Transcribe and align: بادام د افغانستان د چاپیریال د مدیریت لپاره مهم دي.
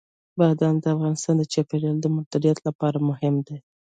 بادام 0.39 0.75
د 0.83 0.85
افغانستان 0.95 1.33
د 1.37 1.43
چاپیریال 1.53 1.97
د 2.01 2.05
مدیریت 2.15 2.57
لپاره 2.67 2.97
مهم 3.09 3.35
دي. 3.47 3.57